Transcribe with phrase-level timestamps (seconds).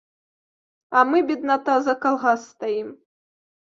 [0.97, 2.95] А мы, бедната, за калгас стаім!